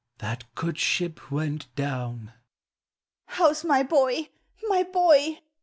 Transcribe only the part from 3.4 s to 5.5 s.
's my boy in v bo\